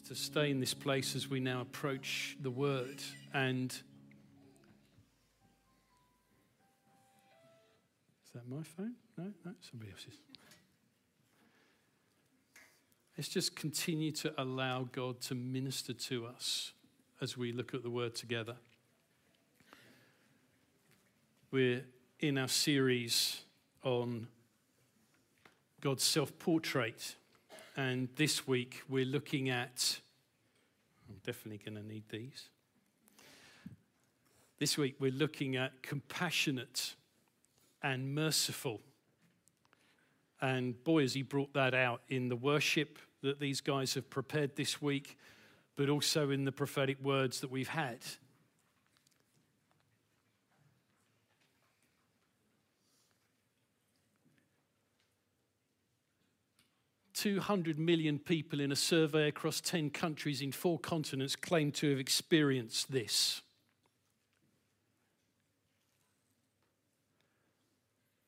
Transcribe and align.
to 0.00 0.14
stay 0.14 0.50
in 0.50 0.60
this 0.60 0.74
place 0.74 1.14
as 1.14 1.28
we 1.28 1.40
now 1.40 1.60
approach 1.60 2.36
the 2.40 2.50
word. 2.50 3.02
And 3.34 3.70
is 3.70 3.82
that 8.34 8.48
my 8.48 8.62
phone? 8.62 8.94
No 9.16 9.24
no 9.44 9.52
somebody 9.60 9.90
else's. 9.92 10.18
Let's 13.16 13.28
just 13.28 13.54
continue 13.54 14.10
to 14.12 14.32
allow 14.40 14.88
god 14.90 15.20
to 15.22 15.34
minister 15.34 15.92
to 15.92 16.26
us 16.26 16.72
as 17.20 17.36
we 17.36 17.52
look 17.52 17.74
at 17.74 17.82
the 17.82 17.90
word 17.90 18.14
together. 18.14 18.56
We're 21.50 21.84
in 22.20 22.38
our 22.38 22.48
series 22.48 23.42
on 23.82 24.28
god's 25.82 26.04
self-portrait 26.04 27.16
and 27.76 28.08
this 28.16 28.46
week 28.46 28.82
we're 28.88 29.04
looking 29.04 29.48
at, 29.48 30.00
I'm 31.08 31.16
definitely 31.24 31.58
going 31.58 31.82
to 31.82 31.86
need 31.86 32.04
these. 32.08 32.48
This 34.58 34.76
week 34.76 34.96
we're 34.98 35.12
looking 35.12 35.56
at 35.56 35.82
compassionate 35.82 36.94
and 37.82 38.14
merciful. 38.14 38.80
And 40.40 40.82
boy, 40.84 41.02
has 41.02 41.14
he 41.14 41.22
brought 41.22 41.52
that 41.54 41.74
out 41.74 42.02
in 42.08 42.28
the 42.28 42.36
worship 42.36 42.98
that 43.22 43.40
these 43.40 43.60
guys 43.60 43.94
have 43.94 44.10
prepared 44.10 44.56
this 44.56 44.82
week, 44.82 45.16
but 45.76 45.88
also 45.88 46.30
in 46.30 46.44
the 46.44 46.52
prophetic 46.52 47.02
words 47.02 47.40
that 47.40 47.50
we've 47.50 47.68
had. 47.68 47.98
200 57.22 57.78
million 57.78 58.18
people 58.18 58.58
in 58.58 58.72
a 58.72 58.76
survey 58.76 59.28
across 59.28 59.60
10 59.60 59.90
countries 59.90 60.42
in 60.42 60.50
four 60.50 60.76
continents 60.76 61.36
claim 61.36 61.70
to 61.70 61.88
have 61.88 62.00
experienced 62.00 62.90
this. 62.90 63.42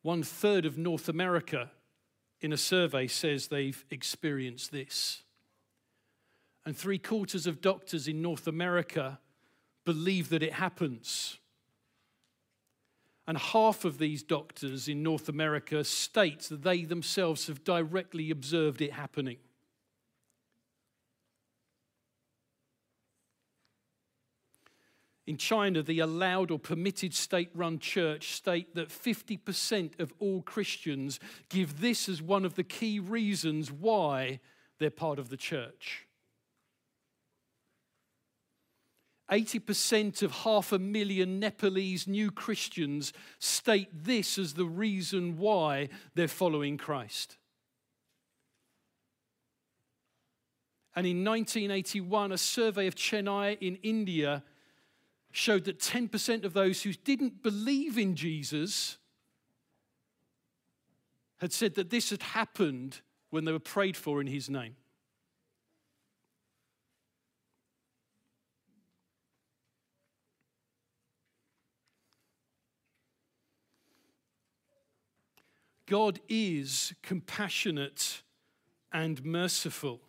One 0.02 0.22
third 0.22 0.64
of 0.64 0.78
North 0.78 1.08
America 1.08 1.72
in 2.40 2.52
a 2.52 2.56
survey 2.56 3.08
says 3.08 3.48
they've 3.48 3.84
experienced 3.90 4.70
this. 4.70 5.24
And 6.64 6.76
three 6.76 6.98
quarters 6.98 7.48
of 7.48 7.60
doctors 7.60 8.06
in 8.06 8.22
North 8.22 8.46
America 8.46 9.18
believe 9.84 10.28
that 10.28 10.44
it 10.44 10.52
happens. 10.52 11.38
And 13.26 13.38
half 13.38 13.84
of 13.84 13.98
these 13.98 14.22
doctors 14.22 14.86
in 14.86 15.02
North 15.02 15.28
America 15.28 15.82
state 15.84 16.40
that 16.50 16.62
they 16.62 16.84
themselves 16.84 17.46
have 17.46 17.64
directly 17.64 18.30
observed 18.30 18.82
it 18.82 18.92
happening. 18.92 19.38
In 25.26 25.38
China, 25.38 25.82
the 25.82 26.00
allowed 26.00 26.50
or 26.50 26.58
permitted 26.58 27.14
state 27.14 27.48
run 27.54 27.78
church 27.78 28.32
state 28.32 28.74
that 28.74 28.90
50% 28.90 29.98
of 29.98 30.12
all 30.18 30.42
Christians 30.42 31.18
give 31.48 31.80
this 31.80 32.10
as 32.10 32.20
one 32.20 32.44
of 32.44 32.56
the 32.56 32.64
key 32.64 33.00
reasons 33.00 33.72
why 33.72 34.40
they're 34.78 34.90
part 34.90 35.18
of 35.18 35.30
the 35.30 35.38
church. 35.38 36.06
80% 39.30 40.22
of 40.22 40.30
half 40.30 40.72
a 40.72 40.78
million 40.78 41.40
Nepalese 41.40 42.06
new 42.06 42.30
Christians 42.30 43.12
state 43.38 43.88
this 43.92 44.38
as 44.38 44.54
the 44.54 44.66
reason 44.66 45.38
why 45.38 45.88
they're 46.14 46.28
following 46.28 46.76
Christ. 46.76 47.38
And 50.96 51.06
in 51.06 51.24
1981, 51.24 52.32
a 52.32 52.38
survey 52.38 52.86
of 52.86 52.94
Chennai 52.94 53.58
in 53.60 53.76
India 53.76 54.44
showed 55.32 55.64
that 55.64 55.80
10% 55.80 56.44
of 56.44 56.52
those 56.52 56.82
who 56.82 56.92
didn't 56.92 57.42
believe 57.42 57.98
in 57.98 58.14
Jesus 58.14 58.98
had 61.38 61.52
said 61.52 61.74
that 61.74 61.90
this 61.90 62.10
had 62.10 62.22
happened 62.22 63.00
when 63.30 63.44
they 63.44 63.50
were 63.50 63.58
prayed 63.58 63.96
for 63.96 64.20
in 64.20 64.28
his 64.28 64.48
name. 64.48 64.76
God 75.86 76.20
is 76.28 76.94
compassionate 77.02 78.22
and 78.92 79.24
merciful. 79.24 80.00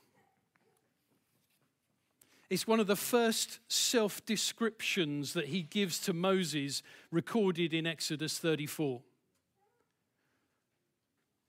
It's 2.50 2.68
one 2.68 2.80
of 2.80 2.88
the 2.88 2.96
first 2.96 3.60
self 3.68 4.24
descriptions 4.26 5.34
that 5.34 5.48
he 5.48 5.64
gives 5.64 6.00
to 6.00 6.14
Moses, 6.14 6.84
recorded 7.12 7.74
in 7.74 7.88
Exodus 7.88 8.38
34. 8.38 9.02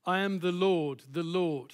I 0.07 0.21
am 0.21 0.39
the 0.39 0.53
Lord, 0.53 1.03
the 1.11 1.23
Lord. 1.23 1.73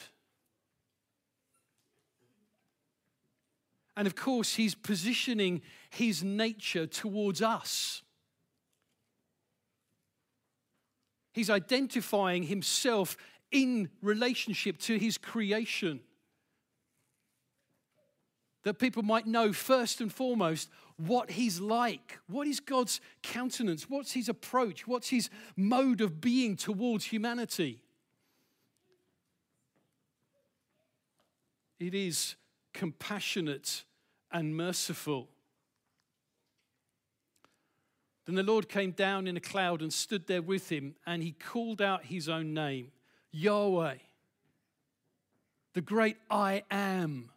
And 3.96 4.06
of 4.06 4.16
course, 4.16 4.54
he's 4.54 4.74
positioning 4.74 5.60
his 5.90 6.24
nature 6.24 6.86
towards 6.86 7.42
us. 7.42 8.01
He's 11.32 11.50
identifying 11.50 12.44
himself 12.44 13.16
in 13.50 13.90
relationship 14.00 14.78
to 14.78 14.98
his 14.98 15.18
creation. 15.18 16.00
That 18.64 18.78
people 18.78 19.02
might 19.02 19.26
know 19.26 19.52
first 19.52 20.00
and 20.00 20.12
foremost 20.12 20.70
what 20.96 21.32
he's 21.32 21.58
like. 21.58 22.18
What 22.28 22.46
is 22.46 22.60
God's 22.60 23.00
countenance? 23.22 23.90
What's 23.90 24.12
his 24.12 24.28
approach? 24.28 24.86
What's 24.86 25.08
his 25.08 25.30
mode 25.56 26.00
of 26.00 26.20
being 26.20 26.56
towards 26.56 27.06
humanity? 27.06 27.80
It 31.80 31.94
is 31.94 32.36
compassionate 32.72 33.84
and 34.30 34.56
merciful. 34.56 35.28
Then 38.24 38.36
the 38.36 38.42
Lord 38.42 38.68
came 38.68 38.92
down 38.92 39.26
in 39.26 39.36
a 39.36 39.40
cloud 39.40 39.82
and 39.82 39.92
stood 39.92 40.26
there 40.26 40.42
with 40.42 40.70
him, 40.70 40.94
and 41.06 41.22
he 41.22 41.32
called 41.32 41.82
out 41.82 42.04
his 42.04 42.28
own 42.28 42.54
name 42.54 42.92
Yahweh, 43.32 43.96
the 45.74 45.80
great 45.80 46.16
I 46.30 46.62
am. 46.70 47.30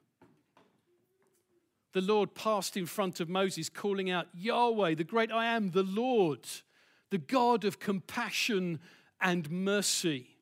The 1.94 2.02
Lord 2.02 2.36
passed 2.36 2.76
in 2.76 2.86
front 2.86 3.22
of 3.22 3.30
Moses, 3.30 3.70
calling 3.70 4.12
out, 4.12 4.28
Yahweh, 4.34 4.96
the 4.96 5.06
great 5.06 5.32
I 5.32 5.46
am, 5.46 5.72
the 5.72 5.84
Lord, 5.84 6.46
the 7.10 7.18
God 7.18 7.64
of 7.64 7.80
compassion 7.80 8.80
and 9.22 9.50
mercy. 9.50 10.36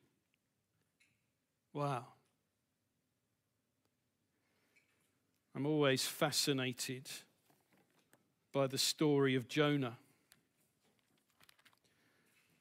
Wow. 1.72 2.06
I'm 5.54 5.66
always 5.66 6.04
fascinated 6.04 7.08
by 8.52 8.66
the 8.66 8.78
story 8.78 9.36
of 9.36 9.48
Jonah. 9.48 9.96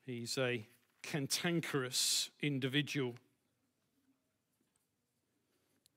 He's 0.06 0.38
a 0.38 0.66
cantankerous 1.02 2.30
individual. 2.42 3.16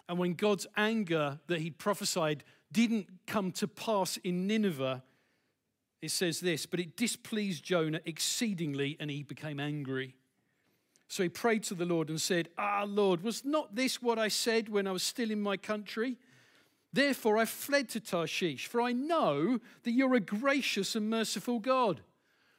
And 0.09 0.19
when 0.19 0.35
God's 0.35 0.67
anger 0.77 1.41
that 1.49 1.61
he 1.61 1.71
prophesied 1.71 2.45
didn't 2.71 3.09
come 3.27 3.51
to 3.53 3.67
pass 3.67 4.17
in 4.19 4.47
Nineveh, 4.47 5.03
it 6.03 6.11
says 6.11 6.41
this, 6.41 6.67
but 6.67 6.79
it 6.79 6.97
displeased 6.97 7.65
Jonah 7.65 8.01
exceedingly 8.05 8.97
and 9.01 9.11
he 9.11 9.23
became 9.23 9.59
angry. 9.59 10.15
So 11.09 11.23
he 11.23 11.29
prayed 11.29 11.63
to 11.65 11.75
the 11.75 11.85
Lord 11.85 12.09
and 12.09 12.21
said, 12.21 12.49
Ah, 12.59 12.85
Lord, 12.87 13.23
was 13.23 13.45
not 13.45 13.75
this 13.75 14.03
what 14.03 14.19
I 14.19 14.29
said 14.29 14.69
when 14.69 14.87
I 14.87 14.93
was 14.93 15.03
still 15.03 15.31
in 15.31 15.41
my 15.41 15.57
country? 15.57 16.17
Therefore 16.93 17.39
I 17.39 17.45
fled 17.45 17.89
to 17.91 18.01
Tarshish, 18.01 18.67
for 18.67 18.81
I 18.81 18.93
know 18.93 19.61
that 19.83 19.93
you're 19.93 20.15
a 20.15 20.21
gracious 20.21 20.95
and 20.95 21.11
merciful 21.11 21.59
God 21.59 22.01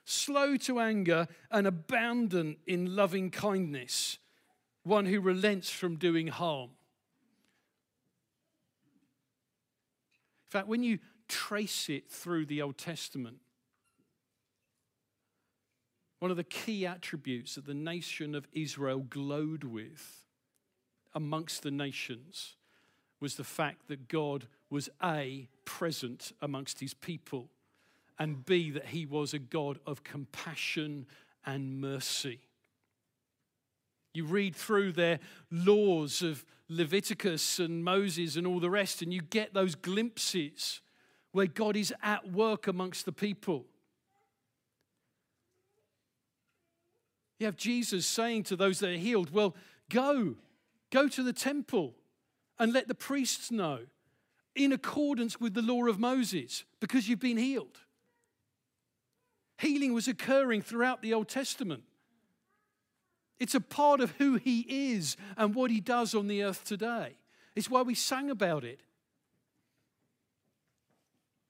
slow 0.07 0.55
to 0.55 0.79
anger, 0.79 1.27
and 1.51 1.67
abundant 1.67 2.57
in 2.65 2.95
loving 2.95 3.29
kindness, 3.29 4.19
one 4.83 5.05
who 5.05 5.19
relents 5.19 5.69
from 5.69 5.97
doing 5.97 6.27
harm. 6.27 6.69
In 10.45 10.49
fact, 10.49 10.67
when 10.67 10.81
you 10.81 10.99
trace 11.27 11.89
it 11.89 12.09
through 12.09 12.45
the 12.45 12.61
Old 12.61 12.77
Testament, 12.77 13.37
one 16.19 16.31
of 16.31 16.37
the 16.37 16.43
key 16.45 16.85
attributes 16.85 17.55
that 17.55 17.65
the 17.65 17.73
nation 17.73 18.33
of 18.33 18.47
Israel 18.53 18.99
glowed 18.99 19.65
with 19.65 20.25
amongst 21.13 21.63
the 21.63 21.71
nations 21.71 22.55
was 23.19 23.35
the 23.35 23.43
fact 23.43 23.89
that 23.89 24.07
God 24.07 24.47
was 24.69 24.89
A, 25.03 25.49
present 25.65 26.31
amongst 26.41 26.79
his 26.79 26.93
people, 26.93 27.49
and 28.19 28.45
B, 28.45 28.71
that 28.71 28.87
he 28.87 29.05
was 29.05 29.33
a 29.33 29.39
God 29.39 29.79
of 29.85 30.03
compassion 30.03 31.05
and 31.45 31.79
mercy. 31.79 32.39
You 34.13 34.25
read 34.25 34.55
through 34.55 34.93
their 34.93 35.19
laws 35.51 36.21
of 36.21 36.43
Leviticus 36.69 37.59
and 37.59 37.83
Moses 37.83 38.35
and 38.35 38.47
all 38.47 38.59
the 38.59 38.69
rest, 38.69 39.01
and 39.01 39.13
you 39.13 39.21
get 39.21 39.53
those 39.53 39.75
glimpses 39.75 40.81
where 41.31 41.45
God 41.45 41.77
is 41.77 41.93
at 42.01 42.31
work 42.31 42.67
amongst 42.67 43.05
the 43.05 43.11
people. 43.11 43.65
You 47.39 47.45
have 47.45 47.55
Jesus 47.55 48.05
saying 48.05 48.43
to 48.43 48.55
those 48.55 48.79
that 48.79 48.89
are 48.89 48.97
healed, 48.97 49.31
Well, 49.31 49.55
go, 49.89 50.35
go 50.91 51.07
to 51.07 51.23
the 51.23 51.33
temple 51.33 51.93
and 52.57 52.73
let 52.73 52.87
the 52.87 52.95
priests 52.95 53.51
know 53.51 53.81
in 54.55 54.71
accordance 54.71 55.39
with 55.39 55.53
the 55.53 55.61
law 55.61 55.85
of 55.85 55.99
Moses 55.99 56.65
because 56.79 57.07
you've 57.07 57.19
been 57.19 57.37
healed. 57.37 57.79
Healing 59.59 59.93
was 59.93 60.07
occurring 60.07 60.61
throughout 60.61 61.01
the 61.01 61.13
Old 61.13 61.27
Testament. 61.27 61.83
It's 63.39 63.55
a 63.55 63.61
part 63.61 63.99
of 64.01 64.11
who 64.11 64.35
he 64.35 64.91
is 64.93 65.17
and 65.35 65.53
what 65.53 65.71
he 65.71 65.79
does 65.79 66.15
on 66.15 66.27
the 66.27 66.43
earth 66.43 66.63
today. 66.63 67.17
It's 67.55 67.69
why 67.69 67.81
we 67.81 67.95
sang 67.95 68.29
about 68.29 68.63
it. 68.63 68.81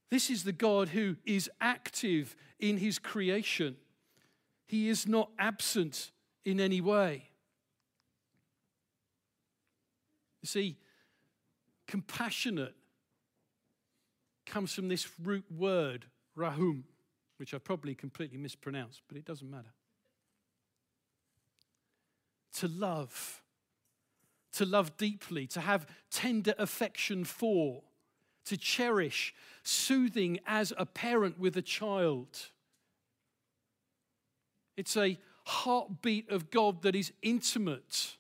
This 0.10 0.30
is 0.30 0.44
the 0.44 0.54
God 0.54 0.90
who 0.90 1.18
is 1.26 1.50
active 1.60 2.36
in 2.60 2.78
his 2.78 2.98
creation. 2.98 3.76
He 4.66 4.90
is 4.90 5.06
not 5.08 5.30
absent 5.38 6.12
in 6.46 6.60
any 6.60 6.80
way. 6.80 7.30
You 10.42 10.48
see, 10.48 10.78
compassionate 11.88 12.76
comes 14.46 14.74
from 14.74 14.88
this 14.88 15.10
root 15.22 15.46
word, 15.52 16.06
rahum, 16.36 16.86
which 17.38 17.54
I 17.54 17.58
probably 17.58 17.96
completely 17.96 18.38
mispronounced, 18.38 19.02
but 19.08 19.18
it 19.18 19.26
doesn't 19.26 19.50
matter 19.50 19.74
to 22.58 22.68
love, 22.68 23.44
to 24.54 24.66
love 24.66 24.98
deeply, 24.98 25.46
to 25.48 25.62
have 25.62 25.86
tender 26.10 26.56
affection 26.58 27.24
for, 27.24 27.84
to 28.46 28.58
cherish, 28.58 29.36
soothing 29.64 30.40
as 30.48 30.74
a 30.78 30.86
parent 30.86 31.40
with 31.40 31.56
a 31.56 31.62
child. 31.62 32.50
It's 34.76 34.98
a 34.98 35.18
heartbeat 35.46 36.30
of 36.30 36.50
God 36.50 36.82
that 36.82 36.96
is 36.96 37.14
intimate. 37.22 38.18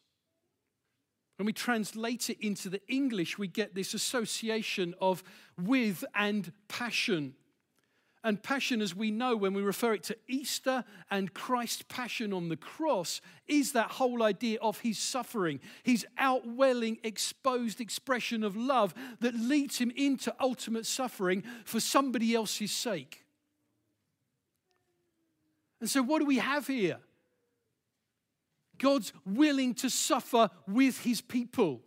When 1.37 1.45
we 1.45 1.53
translate 1.53 2.29
it 2.29 2.37
into 2.39 2.69
the 2.69 2.81
English, 2.87 3.37
we 3.37 3.47
get 3.47 3.73
this 3.73 3.93
association 3.93 4.93
of 5.01 5.23
with 5.59 6.05
and 6.13 6.51
passion. 6.67 7.33
And 8.27 8.43
passion, 8.43 8.81
as 8.81 8.93
we 8.93 9.09
know 9.09 9.37
when 9.37 9.53
we 9.53 9.61
refer 9.61 9.93
it 9.93 10.03
to 10.03 10.17
Easter 10.27 10.83
and 11.09 11.33
Christ's 11.33 11.83
passion 11.83 12.33
on 12.33 12.49
the 12.49 12.57
cross, 12.57 13.21
is 13.47 13.71
that 13.71 13.91
whole 13.91 14.21
idea 14.21 14.59
of 14.61 14.81
his 14.81 14.99
suffering, 14.99 15.61
his 15.81 16.05
outwelling, 16.17 16.97
exposed 17.05 17.79
expression 17.79 18.43
of 18.43 18.57
love 18.57 18.93
that 19.21 19.33
leads 19.33 19.77
him 19.77 19.93
into 19.95 20.35
ultimate 20.41 20.85
suffering 20.85 21.41
for 21.63 21.79
somebody 21.79 22.35
else's 22.35 22.73
sake. 22.73 23.23
And 25.79 25.89
so, 25.89 26.03
what 26.03 26.19
do 26.19 26.25
we 26.25 26.39
have 26.39 26.67
here? 26.67 26.97
God's 28.77 29.13
willing 29.25 29.73
to 29.75 29.89
suffer 29.89 30.49
with 30.67 30.99
his 30.99 31.21
people. 31.21 31.81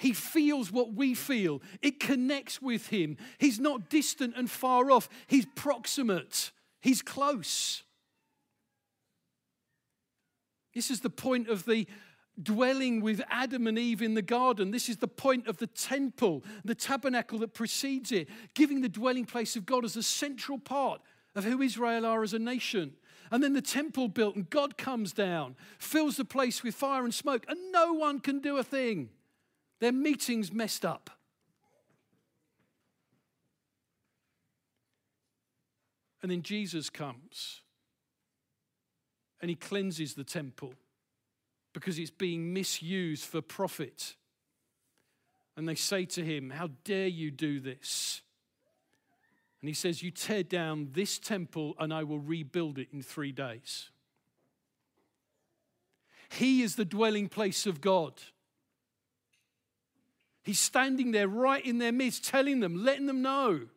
He 0.00 0.14
feels 0.14 0.72
what 0.72 0.94
we 0.94 1.14
feel, 1.14 1.60
it 1.82 2.00
connects 2.00 2.62
with 2.62 2.86
Him. 2.86 3.18
He's 3.36 3.60
not 3.60 3.90
distant 3.90 4.34
and 4.34 4.50
far 4.50 4.90
off, 4.90 5.10
He's 5.26 5.44
proximate, 5.54 6.52
He's 6.80 7.02
close. 7.02 7.82
This 10.74 10.90
is 10.90 11.00
the 11.00 11.10
point 11.10 11.48
of 11.48 11.66
the 11.66 11.86
dwelling 12.42 13.02
with 13.02 13.20
Adam 13.28 13.66
and 13.66 13.78
Eve 13.78 14.00
in 14.00 14.14
the 14.14 14.22
garden. 14.22 14.70
This 14.70 14.88
is 14.88 14.96
the 14.96 15.06
point 15.08 15.46
of 15.46 15.58
the 15.58 15.66
temple, 15.66 16.44
the 16.64 16.74
tabernacle 16.74 17.38
that 17.40 17.52
precedes 17.52 18.10
it, 18.10 18.28
giving 18.54 18.80
the 18.80 18.88
dwelling 18.88 19.26
place 19.26 19.54
of 19.54 19.66
God 19.66 19.84
as 19.84 19.96
a 19.96 20.02
central 20.02 20.58
part 20.58 21.02
of 21.34 21.44
who 21.44 21.60
Israel 21.60 22.06
are 22.06 22.22
as 22.22 22.32
a 22.32 22.38
nation. 22.38 22.94
And 23.30 23.42
then 23.42 23.52
the 23.52 23.60
temple 23.60 24.08
built, 24.08 24.34
and 24.34 24.48
God 24.48 24.78
comes 24.78 25.12
down, 25.12 25.56
fills 25.78 26.16
the 26.16 26.24
place 26.24 26.62
with 26.62 26.74
fire 26.74 27.04
and 27.04 27.12
smoke, 27.12 27.44
and 27.48 27.58
no 27.70 27.92
one 27.92 28.18
can 28.18 28.38
do 28.38 28.56
a 28.56 28.64
thing. 28.64 29.10
Their 29.80 29.92
meeting's 29.92 30.52
messed 30.52 30.84
up. 30.84 31.10
And 36.22 36.30
then 36.30 36.42
Jesus 36.42 36.90
comes 36.90 37.62
and 39.40 39.48
he 39.48 39.56
cleanses 39.56 40.14
the 40.14 40.24
temple 40.24 40.74
because 41.72 41.98
it's 41.98 42.10
being 42.10 42.52
misused 42.52 43.24
for 43.24 43.40
profit. 43.40 44.16
And 45.56 45.66
they 45.66 45.74
say 45.74 46.04
to 46.06 46.24
him, 46.24 46.50
How 46.50 46.68
dare 46.84 47.06
you 47.06 47.30
do 47.30 47.58
this? 47.58 48.20
And 49.62 49.68
he 49.68 49.74
says, 49.74 50.02
You 50.02 50.10
tear 50.10 50.42
down 50.42 50.90
this 50.92 51.18
temple 51.18 51.74
and 51.78 51.92
I 51.92 52.04
will 52.04 52.18
rebuild 52.18 52.78
it 52.78 52.88
in 52.92 53.02
three 53.02 53.32
days. 53.32 53.88
He 56.28 56.62
is 56.62 56.76
the 56.76 56.84
dwelling 56.84 57.28
place 57.28 57.66
of 57.66 57.80
God. 57.80 58.12
He's 60.50 60.58
standing 60.58 61.12
there 61.12 61.28
right 61.28 61.64
in 61.64 61.78
their 61.78 61.92
midst, 61.92 62.24
telling 62.24 62.58
them, 62.58 62.84
letting 62.84 63.06
them 63.06 63.22
know, 63.22 63.68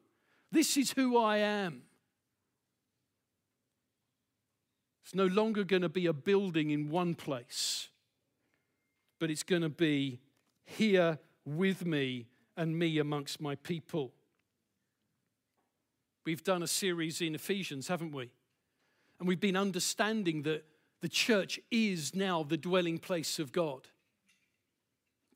this 0.52 0.76
is 0.76 0.92
who 0.92 1.20
I 1.20 1.38
am. 1.38 1.84
It's 5.04 5.14
no 5.14 5.28
longer 5.28 5.64
going 5.64 5.84
to 5.84 5.90
be 5.90 6.08
a 6.08 6.14
building 6.14 6.72
in 6.72 6.90
one 6.90 7.14
place, 7.14 7.90
but 9.20 9.30
it's 9.30 9.44
going 9.44 9.62
to 9.62 9.70
be 9.70 10.20
here 10.66 11.20
with 11.46 11.86
me 11.86 12.26
and 12.58 12.76
me 12.76 12.98
amongst 12.98 13.40
my 13.40 13.54
people. 13.54 14.12
We've 16.26 16.44
done 16.44 16.64
a 16.64 16.68
series 16.68 17.22
in 17.22 17.36
Ephesians, 17.36 17.88
haven't 17.88 18.14
we? 18.14 18.32
And 19.20 19.28
we've 19.28 19.40
been 19.40 19.56
understanding 19.56 20.42
that 20.42 20.66
the 21.02 21.10
church 21.10 21.60
is 21.70 22.16
now 22.16 22.42
the 22.42 22.58
dwelling 22.58 22.98
place 22.98 23.38
of 23.38 23.52
God 23.52 23.90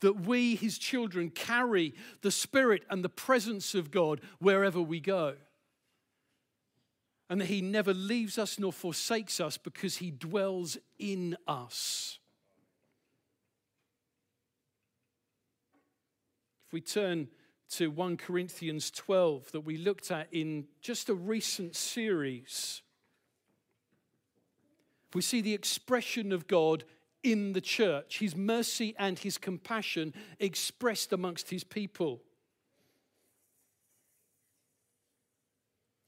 that 0.02 0.22
we, 0.22 0.56
his 0.56 0.78
children, 0.78 1.30
carry 1.30 1.94
the 2.22 2.32
Spirit 2.32 2.84
and 2.90 3.04
the 3.04 3.10
presence 3.10 3.76
of 3.76 3.92
God 3.92 4.22
wherever 4.40 4.82
we 4.82 5.00
go. 5.00 5.36
And 7.30 7.42
that 7.42 7.46
he 7.46 7.62
never 7.62 7.94
leaves 7.94 8.38
us 8.38 8.58
nor 8.58 8.72
forsakes 8.72 9.40
us 9.40 9.58
because 9.58 9.98
he 9.98 10.12
dwells 10.12 10.78
in 10.98 11.36
us. 11.48 12.20
If 16.68 16.74
we 16.74 16.82
turn 16.82 17.28
to 17.72 17.92
1 17.92 18.18
Corinthians 18.18 18.92
12 18.92 19.52
that 19.52 19.62
we 19.62 19.78
looked 19.78 20.12
at 20.12 20.28
in 20.32 20.68
just 20.82 21.10
a 21.10 21.14
recent 21.14 21.76
series, 21.76 22.82
we 25.14 25.22
see 25.22 25.42
the 25.42 25.54
expression 25.54 26.32
of 26.32 26.48
God 26.48 26.84
in 27.32 27.54
the 27.54 27.62
church, 27.62 28.20
his 28.20 28.36
mercy 28.36 28.96
and 28.98 29.20
his 29.20 29.38
compassion 29.38 30.14
expressed 30.40 31.14
amongst 31.14 31.50
his 31.50 31.64
people. 31.64 32.22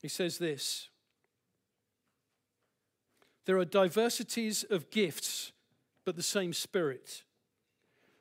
He 0.02 0.08
says 0.08 0.38
this 0.38 0.90
There 3.46 3.58
are 3.58 3.66
diversities 3.66 4.64
of 4.70 4.90
gifts, 4.90 5.52
but 6.06 6.16
the 6.16 6.24
same 6.24 6.54
Spirit. 6.54 7.24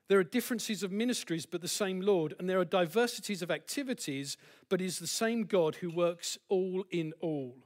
There 0.09 0.19
are 0.19 0.25
differences 0.25 0.83
of 0.83 0.91
ministries, 0.91 1.45
but 1.45 1.61
the 1.61 1.69
same 1.69 2.01
Lord. 2.01 2.35
And 2.39 2.49
there 2.49 2.59
are 2.59 2.65
diversities 2.65 3.43
of 3.43 3.51
activities, 3.51 4.39
but 4.71 4.81
is 4.81 4.99
the 4.99 5.07
same 5.07 5.45
God 5.45 5.77
who 5.77 5.91
works 5.91 6.39
all 6.49 6.87
in 6.91 7.13
all. 7.21 7.57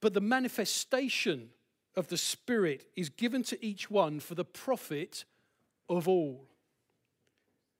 But 0.00 0.14
the 0.14 0.20
manifestation 0.20 1.50
of 1.96 2.08
the 2.08 2.16
Spirit 2.16 2.86
is 2.94 3.08
given 3.08 3.42
to 3.44 3.64
each 3.64 3.90
one 3.90 4.20
for 4.20 4.34
the 4.34 4.44
profit 4.44 5.24
of 5.88 6.06
all. 6.06 6.46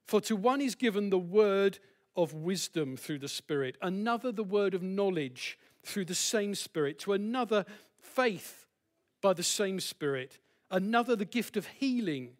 For 0.07 0.21
to 0.23 0.37
one 0.37 0.61
is 0.61 0.75
given 0.75 1.11
the 1.11 1.19
word 1.19 1.79
of 2.17 2.33
wisdom 2.33 2.97
through 2.97 3.19
the 3.19 3.29
Spirit, 3.29 3.77
another 3.83 4.33
the 4.33 4.45
word 4.45 4.75
of 4.75 4.83
knowledge 4.83 5.59
through 5.83 6.07
the 6.07 6.15
same 6.15 6.55
Spirit, 6.55 6.99
to 7.01 7.13
another 7.13 7.67
faith 8.01 8.67
by 9.21 9.33
the 9.33 9.43
same 9.43 9.81
Spirit, 9.81 10.39
another 10.71 11.15
the 11.15 11.25
gift 11.25 11.57
of 11.57 11.67
healing 11.67 12.37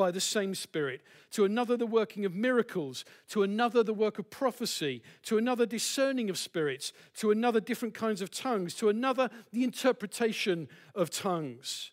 by 0.00 0.10
the 0.10 0.18
same 0.18 0.54
Spirit, 0.54 1.02
to 1.30 1.44
another 1.44 1.76
the 1.76 1.84
working 1.84 2.24
of 2.24 2.34
miracles, 2.34 3.04
to 3.28 3.42
another 3.42 3.82
the 3.82 3.92
work 3.92 4.18
of 4.18 4.30
prophecy, 4.30 5.02
to 5.24 5.36
another 5.36 5.66
discerning 5.66 6.30
of 6.30 6.38
spirits, 6.38 6.94
to 7.16 7.30
another 7.30 7.60
different 7.60 7.92
kinds 7.92 8.22
of 8.22 8.30
tongues, 8.30 8.74
to 8.74 8.88
another 8.88 9.28
the 9.52 9.62
interpretation 9.62 10.68
of 10.94 11.10
tongues. 11.10 11.90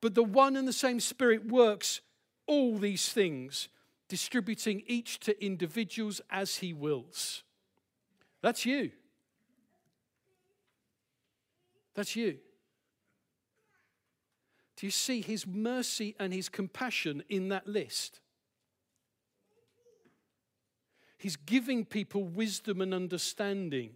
But 0.00 0.16
the 0.16 0.24
one 0.24 0.56
and 0.56 0.66
the 0.66 0.72
same 0.72 0.98
Spirit 0.98 1.46
works 1.46 2.00
all 2.48 2.76
these 2.76 3.12
things, 3.12 3.68
distributing 4.08 4.82
each 4.88 5.20
to 5.20 5.44
individuals 5.44 6.20
as 6.28 6.56
he 6.56 6.72
wills. 6.72 7.44
That's 8.40 8.66
you. 8.66 8.90
That's 11.94 12.16
you. 12.16 12.38
Do 14.82 14.86
you 14.88 14.90
see 14.90 15.20
his 15.20 15.46
mercy 15.46 16.16
and 16.18 16.34
his 16.34 16.48
compassion 16.48 17.22
in 17.28 17.50
that 17.50 17.68
list? 17.68 18.18
He's 21.18 21.36
giving 21.36 21.84
people 21.84 22.24
wisdom 22.24 22.80
and 22.80 22.92
understanding. 22.92 23.90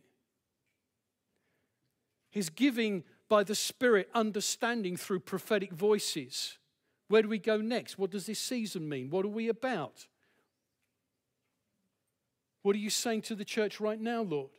He's 2.31 2.51
giving 2.51 3.03
by 3.29 3.43
the 3.43 3.57
Spirit 3.57 4.09
understanding 4.15 4.97
through 4.97 5.19
prophetic 5.19 5.73
voices. 5.73 6.57
Where 7.09 7.23
do 7.23 7.29
we 7.29 7.41
go 7.41 7.57
next? 7.57 7.99
What 7.99 8.13
does 8.13 8.27
this 8.27 8.39
season 8.39 8.89
mean? 8.89 9.11
What 9.11 9.25
are 9.25 9.29
we 9.29 9.49
about? 9.49 10.07
What 12.63 12.77
are 12.77 12.79
you 12.79 12.91
saying 12.91 13.23
to 13.23 13.35
the 13.35 13.45
church 13.45 13.81
right 13.81 14.01
now, 14.01 14.23
Lord? 14.23 14.53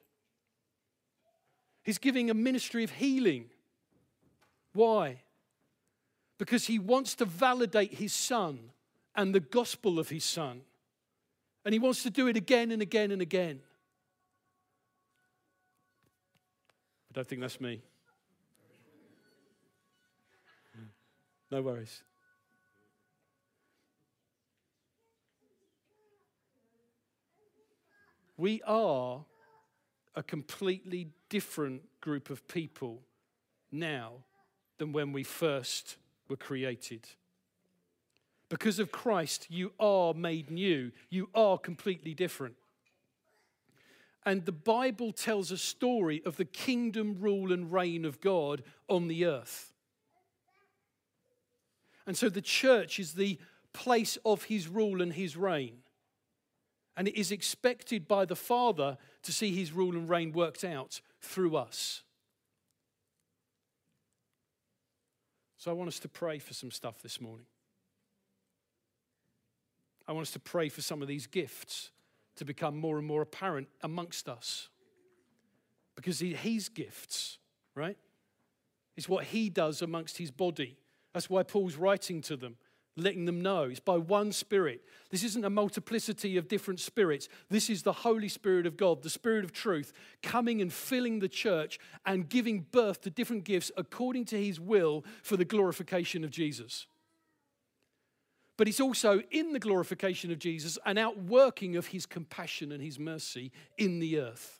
He's 1.83 1.99
giving 1.99 2.29
a 2.29 2.33
ministry 2.33 2.83
of 2.83 2.91
healing. 2.91 3.45
Why? 4.73 5.21
Because 6.37 6.67
he 6.67 6.79
wants 6.79 7.15
to 7.15 7.25
validate 7.25 7.93
his 7.95 8.13
son 8.13 8.71
and 9.15 9.33
the 9.33 9.39
gospel 9.39 9.99
of 9.99 10.09
his 10.09 10.23
son. 10.23 10.61
And 11.65 11.73
he 11.73 11.79
wants 11.79 12.03
to 12.03 12.09
do 12.09 12.27
it 12.27 12.37
again 12.37 12.71
and 12.71 12.81
again 12.81 13.11
and 13.11 13.21
again. 13.21 13.59
I 17.11 17.13
don't 17.13 17.27
think 17.27 17.41
that's 17.41 17.59
me. 17.59 17.81
No 21.49 21.61
worries. 21.61 22.03
We 28.37 28.61
are 28.63 29.25
a 30.15 30.21
completely 30.21 31.07
different 31.29 31.81
group 32.01 32.29
of 32.29 32.47
people 32.47 33.01
now 33.71 34.13
than 34.77 34.93
when 34.93 35.11
we 35.11 35.23
first 35.23 35.97
were 36.29 36.35
created. 36.35 37.07
Because 38.49 38.79
of 38.79 38.91
Christ, 38.91 39.47
you 39.49 39.73
are 39.79 40.13
made 40.13 40.49
new. 40.49 40.91
You 41.09 41.29
are 41.35 41.57
completely 41.57 42.13
different. 42.13 42.55
And 44.25 44.45
the 44.45 44.51
Bible 44.51 45.11
tells 45.11 45.51
a 45.51 45.57
story 45.57 46.21
of 46.25 46.37
the 46.37 46.45
kingdom, 46.45 47.17
rule, 47.19 47.51
and 47.53 47.71
reign 47.71 48.03
of 48.05 48.19
God 48.19 48.63
on 48.89 49.07
the 49.07 49.25
earth. 49.25 49.71
And 52.05 52.17
so 52.17 52.29
the 52.29 52.41
church 52.41 52.99
is 52.99 53.13
the 53.13 53.37
place 53.73 54.17
of 54.25 54.43
his 54.43 54.67
rule 54.67 55.01
and 55.01 55.13
his 55.13 55.37
reign. 55.37 55.79
And 56.95 57.07
it 57.07 57.17
is 57.19 57.31
expected 57.31 58.07
by 58.07 58.25
the 58.25 58.35
Father 58.35 58.97
to 59.23 59.31
see 59.31 59.53
his 59.53 59.71
rule 59.71 59.95
and 59.95 60.09
reign 60.09 60.31
worked 60.31 60.63
out 60.63 60.99
through 61.21 61.55
us. 61.55 62.03
So 65.57 65.71
I 65.71 65.73
want 65.73 65.87
us 65.87 65.99
to 65.99 66.07
pray 66.07 66.39
for 66.39 66.53
some 66.53 66.71
stuff 66.71 67.01
this 67.01 67.19
morning. 67.19 67.47
I 70.07 70.13
want 70.13 70.27
us 70.27 70.31
to 70.33 70.39
pray 70.39 70.69
for 70.69 70.81
some 70.81 71.01
of 71.01 71.07
these 71.07 71.27
gifts 71.27 71.91
to 72.37 72.45
become 72.45 72.77
more 72.77 72.97
and 72.97 73.05
more 73.05 73.21
apparent 73.21 73.67
amongst 73.81 74.29
us. 74.29 74.69
Because 75.95 76.19
his 76.19 76.69
gifts, 76.69 77.39
right, 77.75 77.97
is 78.95 79.09
what 79.09 79.25
he 79.25 79.49
does 79.49 79.81
amongst 79.81 80.17
his 80.17 80.31
body. 80.31 80.77
That's 81.13 81.29
why 81.29 81.43
Paul's 81.43 81.75
writing 81.75 82.21
to 82.21 82.37
them, 82.37 82.57
letting 82.97 83.25
them 83.25 83.41
know 83.41 83.63
it's 83.63 83.79
by 83.79 83.97
one 83.97 84.31
Spirit. 84.31 84.81
This 85.09 85.23
isn't 85.23 85.45
a 85.45 85.49
multiplicity 85.49 86.35
of 86.37 86.47
different 86.47 86.79
spirits. 86.79 87.29
This 87.49 87.69
is 87.69 87.83
the 87.83 87.93
Holy 87.93 88.27
Spirit 88.27 88.65
of 88.65 88.75
God, 88.75 89.03
the 89.03 89.09
Spirit 89.09 89.45
of 89.45 89.53
truth, 89.53 89.93
coming 90.21 90.61
and 90.61 90.73
filling 90.73 91.19
the 91.19 91.29
church 91.29 91.79
and 92.05 92.27
giving 92.27 92.65
birth 92.71 93.01
to 93.01 93.09
different 93.09 93.43
gifts 93.43 93.71
according 93.77 94.25
to 94.25 94.43
his 94.43 94.59
will 94.59 95.05
for 95.23 95.37
the 95.37 95.45
glorification 95.45 96.23
of 96.23 96.31
Jesus. 96.31 96.87
But 98.57 98.67
it's 98.67 98.81
also 98.81 99.21
in 99.29 99.53
the 99.53 99.59
glorification 99.59 100.31
of 100.31 100.39
Jesus 100.39 100.79
an 100.85 100.97
outworking 100.97 101.75
of 101.75 101.87
his 101.87 102.05
compassion 102.05 102.71
and 102.71 102.81
his 102.81 102.97
mercy 102.97 103.51
in 103.77 103.99
the 103.99 104.19
earth. 104.19 104.59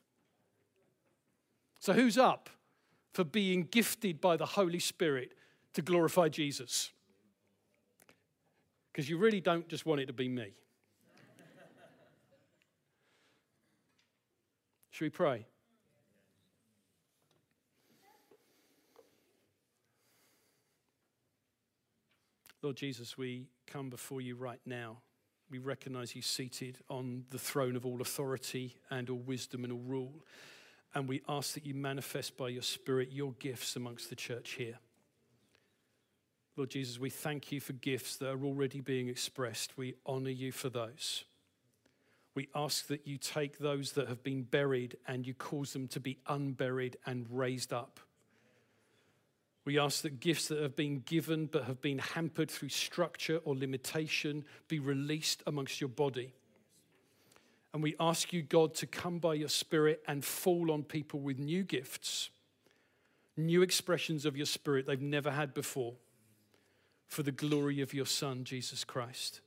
So, 1.80 1.92
who's 1.92 2.16
up 2.16 2.48
for 3.12 3.24
being 3.24 3.64
gifted 3.64 4.20
by 4.20 4.36
the 4.36 4.46
Holy 4.46 4.78
Spirit 4.78 5.32
to 5.74 5.82
glorify 5.82 6.28
Jesus. 6.28 6.90
Because 8.98 9.08
you 9.08 9.16
really 9.16 9.40
don't 9.40 9.68
just 9.68 9.86
want 9.86 10.00
it 10.00 10.06
to 10.06 10.12
be 10.12 10.28
me. 10.28 10.50
Should 14.90 15.04
we 15.04 15.10
pray? 15.10 15.46
Lord 22.60 22.74
Jesus, 22.74 23.16
we 23.16 23.46
come 23.68 23.88
before 23.88 24.20
you 24.20 24.34
right 24.34 24.58
now. 24.66 24.98
We 25.48 25.58
recognize 25.58 26.16
you 26.16 26.22
seated 26.22 26.78
on 26.90 27.22
the 27.30 27.38
throne 27.38 27.76
of 27.76 27.86
all 27.86 28.00
authority 28.00 28.78
and 28.90 29.08
all 29.08 29.18
wisdom 29.18 29.62
and 29.62 29.72
all 29.72 29.78
rule. 29.78 30.24
And 30.92 31.08
we 31.08 31.22
ask 31.28 31.54
that 31.54 31.64
you 31.64 31.74
manifest 31.74 32.36
by 32.36 32.48
your 32.48 32.62
Spirit 32.62 33.12
your 33.12 33.34
gifts 33.34 33.76
amongst 33.76 34.10
the 34.10 34.16
church 34.16 34.54
here. 34.58 34.80
Lord 36.58 36.70
Jesus, 36.70 36.98
we 36.98 37.08
thank 37.08 37.52
you 37.52 37.60
for 37.60 37.72
gifts 37.74 38.16
that 38.16 38.30
are 38.30 38.44
already 38.44 38.80
being 38.80 39.06
expressed. 39.06 39.78
We 39.78 39.94
honor 40.04 40.30
you 40.30 40.50
for 40.50 40.68
those. 40.68 41.22
We 42.34 42.48
ask 42.52 42.88
that 42.88 43.06
you 43.06 43.16
take 43.16 43.58
those 43.58 43.92
that 43.92 44.08
have 44.08 44.24
been 44.24 44.42
buried 44.42 44.96
and 45.06 45.24
you 45.24 45.34
cause 45.34 45.72
them 45.72 45.86
to 45.86 46.00
be 46.00 46.18
unburied 46.26 46.96
and 47.06 47.26
raised 47.30 47.72
up. 47.72 48.00
We 49.64 49.78
ask 49.78 50.02
that 50.02 50.18
gifts 50.18 50.48
that 50.48 50.60
have 50.60 50.74
been 50.74 51.02
given 51.06 51.46
but 51.46 51.64
have 51.64 51.80
been 51.80 51.98
hampered 51.98 52.50
through 52.50 52.70
structure 52.70 53.40
or 53.44 53.54
limitation 53.54 54.44
be 54.66 54.80
released 54.80 55.44
amongst 55.46 55.80
your 55.80 55.88
body. 55.88 56.34
And 57.72 57.84
we 57.84 57.94
ask 58.00 58.32
you, 58.32 58.42
God, 58.42 58.74
to 58.76 58.86
come 58.88 59.20
by 59.20 59.34
your 59.34 59.48
Spirit 59.48 60.02
and 60.08 60.24
fall 60.24 60.72
on 60.72 60.82
people 60.82 61.20
with 61.20 61.38
new 61.38 61.62
gifts, 61.62 62.30
new 63.36 63.62
expressions 63.62 64.24
of 64.24 64.36
your 64.36 64.46
Spirit 64.46 64.86
they've 64.86 65.00
never 65.00 65.30
had 65.30 65.54
before 65.54 65.94
for 67.08 67.22
the 67.22 67.32
glory 67.32 67.80
of 67.80 67.94
your 67.94 68.06
Son, 68.06 68.44
Jesus 68.44 68.84
Christ. 68.84 69.40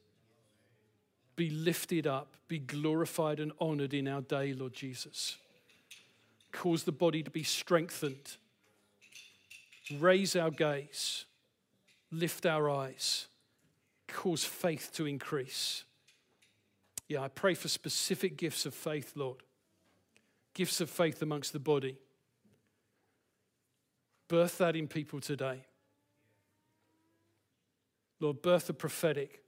Be 1.35 1.49
lifted 1.49 2.07
up, 2.07 2.35
be 2.47 2.59
glorified 2.59 3.39
and 3.39 3.53
honored 3.59 3.93
in 3.93 4.07
our 4.07 4.21
day, 4.21 4.53
Lord 4.53 4.73
Jesus. 4.73 5.37
Cause 6.51 6.83
the 6.83 6.91
body 6.91 7.23
to 7.23 7.31
be 7.31 7.43
strengthened. 7.43 8.37
Raise 9.99 10.35
our 10.35 10.51
gaze, 10.51 11.25
lift 12.11 12.45
our 12.45 12.69
eyes, 12.69 13.27
cause 14.07 14.43
faith 14.43 14.91
to 14.93 15.05
increase. 15.05 15.83
Yeah, 17.07 17.21
I 17.21 17.27
pray 17.27 17.53
for 17.53 17.67
specific 17.67 18.37
gifts 18.37 18.65
of 18.65 18.73
faith, 18.73 19.13
Lord. 19.15 19.43
Gifts 20.53 20.81
of 20.81 20.89
faith 20.89 21.21
amongst 21.21 21.53
the 21.53 21.59
body. 21.59 21.97
Birth 24.27 24.57
that 24.59 24.75
in 24.75 24.87
people 24.87 25.19
today. 25.19 25.61
Lord, 28.21 28.41
birth 28.41 28.67
the 28.67 28.73
prophetic, 28.73 29.43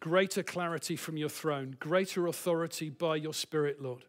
greater 0.00 0.42
clarity 0.42 0.96
from 0.96 1.16
your 1.16 1.30
throne, 1.30 1.76
greater 1.80 2.26
authority 2.26 2.90
by 2.90 3.16
your 3.16 3.32
Spirit, 3.32 3.82
Lord. 3.82 4.04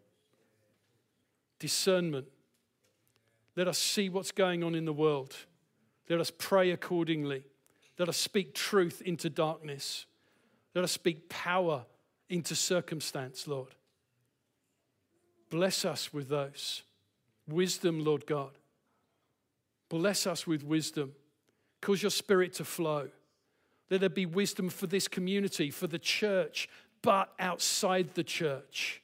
Discernment. 1.58 2.28
Let 3.56 3.68
us 3.68 3.78
see 3.78 4.10
what's 4.10 4.32
going 4.32 4.64
on 4.64 4.76
in 4.76 4.86
the 4.86 4.94
world. 4.94 5.36
Let 6.10 6.20
us 6.20 6.32
pray 6.38 6.72
accordingly. 6.72 7.44
Let 7.98 8.10
us 8.10 8.18
speak 8.18 8.54
truth 8.54 9.02
into 9.06 9.30
darkness. 9.30 10.06
Let 10.76 10.84
us 10.84 10.92
speak 10.92 11.30
power 11.30 11.86
into 12.30 12.56
circumstance, 12.56 13.48
Lord. 13.48 13.76
Bless 15.50 15.84
us 15.86 16.14
with 16.14 16.30
those. 16.30 16.84
Wisdom, 17.48 18.04
Lord 18.04 18.26
God. 18.26 18.52
Bless 19.90 20.28
us 20.28 20.46
with 20.46 20.64
wisdom. 20.64 21.14
Cause 21.82 22.02
your 22.02 22.12
spirit 22.12 22.54
to 22.56 22.66
flow. 22.66 23.10
Let 23.90 24.02
there 24.02 24.10
be 24.10 24.26
wisdom 24.26 24.70
for 24.70 24.88
this 24.88 25.08
community, 25.08 25.72
for 25.72 25.88
the 25.88 26.00
church, 26.00 26.70
but 27.02 27.34
outside 27.40 28.14
the 28.14 28.24
church, 28.24 29.02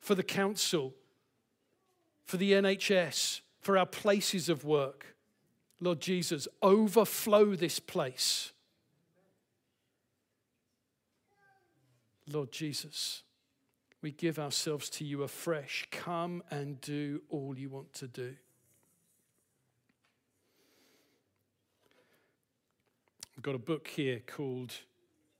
for 0.00 0.14
the 0.14 0.22
council, 0.22 0.94
for 2.24 2.36
the 2.36 2.52
NHS, 2.52 3.40
for 3.60 3.78
our 3.78 3.86
places 3.86 4.48
of 4.48 4.64
work. 4.64 5.16
Lord 5.80 6.00
Jesus, 6.00 6.48
overflow 6.62 7.54
this 7.54 7.78
place. 7.78 8.52
Lord 12.30 12.52
Jesus, 12.52 13.22
we 14.00 14.12
give 14.12 14.38
ourselves 14.38 14.88
to 14.90 15.04
you 15.04 15.22
afresh. 15.22 15.86
Come 15.90 16.42
and 16.50 16.80
do 16.80 17.22
all 17.28 17.58
you 17.58 17.68
want 17.68 17.92
to 17.94 18.08
do. 18.08 18.34
I've 23.42 23.46
got 23.46 23.54
a 23.56 23.58
book 23.58 23.88
here 23.88 24.20
called 24.24 24.72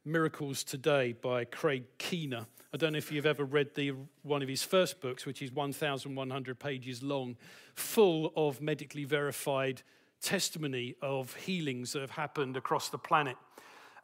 Miracles 0.04 0.64
Today 0.64 1.12
by 1.12 1.44
Craig 1.44 1.84
Keener. 1.98 2.46
I 2.74 2.76
don't 2.76 2.94
know 2.94 2.98
if 2.98 3.12
you've 3.12 3.26
ever 3.26 3.44
read 3.44 3.76
the, 3.76 3.92
one 4.24 4.42
of 4.42 4.48
his 4.48 4.64
first 4.64 5.00
books, 5.00 5.24
which 5.24 5.40
is 5.40 5.52
1,100 5.52 6.58
pages 6.58 7.00
long, 7.04 7.36
full 7.76 8.32
of 8.34 8.60
medically 8.60 9.04
verified 9.04 9.82
testimony 10.20 10.96
of 11.00 11.36
healings 11.36 11.92
that 11.92 12.00
have 12.00 12.10
happened 12.10 12.56
across 12.56 12.88
the 12.88 12.98
planet. 12.98 13.36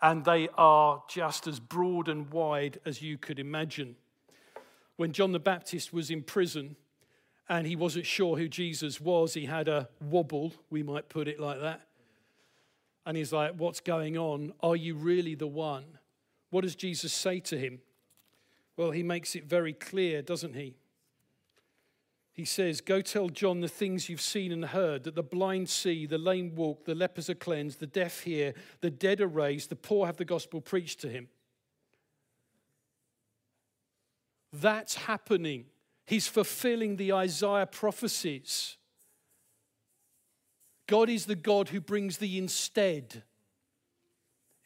And 0.00 0.24
they 0.24 0.48
are 0.56 1.02
just 1.08 1.48
as 1.48 1.58
broad 1.58 2.08
and 2.08 2.30
wide 2.30 2.78
as 2.86 3.02
you 3.02 3.18
could 3.18 3.40
imagine. 3.40 3.96
When 4.94 5.12
John 5.12 5.32
the 5.32 5.40
Baptist 5.40 5.92
was 5.92 6.08
in 6.08 6.22
prison 6.22 6.76
and 7.48 7.66
he 7.66 7.74
wasn't 7.74 8.06
sure 8.06 8.36
who 8.36 8.46
Jesus 8.46 9.00
was, 9.00 9.34
he 9.34 9.46
had 9.46 9.66
a 9.66 9.88
wobble, 10.00 10.52
we 10.70 10.84
might 10.84 11.08
put 11.08 11.26
it 11.26 11.40
like 11.40 11.60
that. 11.62 11.87
And 13.08 13.16
he's 13.16 13.32
like, 13.32 13.54
What's 13.56 13.80
going 13.80 14.18
on? 14.18 14.52
Are 14.60 14.76
you 14.76 14.94
really 14.94 15.34
the 15.34 15.46
one? 15.46 15.98
What 16.50 16.60
does 16.60 16.76
Jesus 16.76 17.10
say 17.10 17.40
to 17.40 17.58
him? 17.58 17.80
Well, 18.76 18.90
he 18.90 19.02
makes 19.02 19.34
it 19.34 19.44
very 19.44 19.72
clear, 19.72 20.20
doesn't 20.20 20.54
he? 20.54 20.76
He 22.34 22.44
says, 22.44 22.82
Go 22.82 23.00
tell 23.00 23.30
John 23.30 23.62
the 23.62 23.68
things 23.68 24.10
you've 24.10 24.20
seen 24.20 24.52
and 24.52 24.62
heard 24.62 25.04
that 25.04 25.14
the 25.14 25.22
blind 25.22 25.70
see, 25.70 26.04
the 26.04 26.18
lame 26.18 26.54
walk, 26.54 26.84
the 26.84 26.94
lepers 26.94 27.30
are 27.30 27.34
cleansed, 27.34 27.80
the 27.80 27.86
deaf 27.86 28.20
hear, 28.20 28.52
the 28.82 28.90
dead 28.90 29.22
are 29.22 29.26
raised, 29.26 29.70
the 29.70 29.76
poor 29.76 30.04
have 30.04 30.18
the 30.18 30.26
gospel 30.26 30.60
preached 30.60 31.00
to 31.00 31.08
him. 31.08 31.28
That's 34.52 34.94
happening. 34.96 35.64
He's 36.04 36.28
fulfilling 36.28 36.96
the 36.96 37.14
Isaiah 37.14 37.66
prophecies. 37.66 38.77
God 40.88 41.08
is 41.08 41.26
the 41.26 41.36
God 41.36 41.68
who 41.68 41.80
brings 41.80 42.18
the 42.18 42.36
instead. 42.36 43.22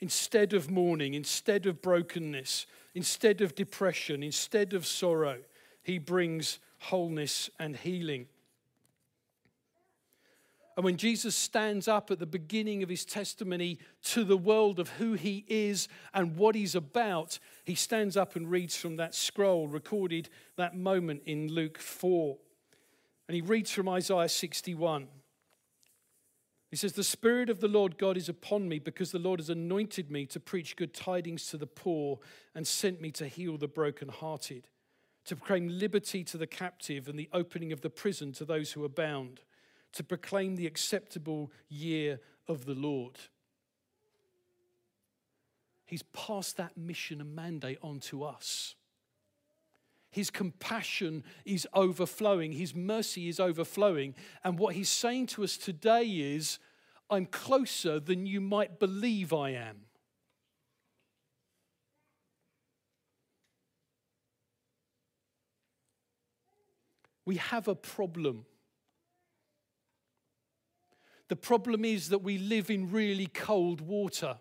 Instead 0.01 0.55
of 0.55 0.71
mourning, 0.71 1.13
instead 1.13 1.67
of 1.67 1.83
brokenness, 1.83 2.67
instead 2.95 3.43
of 3.43 3.55
depression, 3.55 4.23
instead 4.23 4.73
of 4.73 4.87
sorrow, 4.87 5.41
He 5.83 5.99
brings 5.99 6.59
wholeness, 6.83 7.49
and 7.59 7.77
healing. 7.77 8.27
And 10.77 10.85
when 10.85 10.97
Jesus 10.97 11.37
stands 11.37 11.87
up 11.87 12.11
at 12.11 12.19
the 12.19 12.27
beginning 12.27 12.83
of 12.83 12.89
his 12.89 13.05
testimony 13.05 13.79
to 14.05 14.25
the 14.25 14.37
world 14.37 14.81
of 14.81 14.89
who 14.89 15.13
he 15.13 15.45
is 15.47 15.87
and 16.15 16.37
what 16.37 16.55
he's 16.55 16.75
about, 16.75 17.39
he 17.65 17.75
stands 17.75 18.17
up 18.17 18.37
and 18.37 18.51
reads 18.51 18.75
from 18.75 18.97
that 18.97 19.15
scroll 19.15 19.69
recorded 19.69 20.29
that 20.57 20.75
moment 20.75 21.23
in 21.27 21.49
Luke 21.49 21.79
4. 21.79 22.37
And 23.29 23.35
he 23.35 23.43
reads 23.43 23.71
from 23.71 23.89
Isaiah 23.89 24.29
61. 24.29 25.09
He 26.73 26.77
says, 26.77 26.95
The 26.95 27.05
Spirit 27.05 27.49
of 27.49 27.61
the 27.61 27.69
Lord 27.69 27.99
God 27.99 28.17
is 28.17 28.29
upon 28.29 28.69
me 28.69 28.81
because 28.81 29.13
the 29.13 29.21
Lord 29.21 29.39
has 29.39 29.51
anointed 29.51 30.11
me 30.11 30.27
to 30.27 30.41
preach 30.41 30.75
good 30.75 30.93
tidings 30.93 31.47
to 31.49 31.57
the 31.57 31.69
poor 31.69 32.19
and 32.53 32.67
sent 32.67 33.01
me 33.01 33.13
to 33.13 33.29
heal 33.29 33.57
the 33.57 33.69
brokenhearted 33.69 34.67
to 35.25 35.37
proclaim 35.37 35.69
liberty 35.69 36.25
to 36.25 36.37
the 36.37 36.47
captive 36.47 37.09
and 37.09 37.19
the 37.19 37.29
opening 37.33 37.73
of 37.73 37.81
the 37.81 37.91
prison 37.91 38.33
to 38.33 38.45
those 38.45 38.73
who 38.73 38.85
are 38.85 38.89
bound, 38.89 39.41
to 39.93 40.03
proclaim 40.03 40.57
the 40.57 40.67
acceptable 40.67 41.53
year 41.69 42.21
of 42.49 42.65
the 42.65 42.75
Lord. 42.75 43.19
He's 45.87 46.03
passed 46.03 46.57
that 46.57 46.77
mission 46.77 47.21
and 47.21 47.35
mandate 47.35 47.79
on 47.83 48.01
to 48.01 48.25
us. 48.25 48.75
His 50.13 50.31
compassion 50.31 51.25
is 51.45 51.67
overflowing, 51.75 52.53
His 52.53 52.75
mercy 52.75 53.29
is 53.29 53.41
overflowing. 53.41 54.15
And 54.45 54.59
what 54.59 54.77
He's 54.77 54.89
saying 54.89 55.27
to 55.29 55.43
us 55.43 55.57
today 55.57 56.05
is, 56.05 56.61
I'm 57.11 57.27
closer 57.27 57.99
than 57.99 58.27
you 58.27 58.41
might 58.41 58.79
believe 58.79 59.33
I 59.33 59.51
am. 59.51 59.87
we 67.25 67.37
have 67.37 67.69
a 67.69 67.75
problem. 67.75 68.45
The 71.29 71.37
problem 71.37 71.85
is 71.85 72.09
that 72.11 72.19
we 72.19 72.39
live 72.39 72.71
in 72.71 72.91
really 72.91 73.27
cold 73.27 73.81
water. 73.81 74.37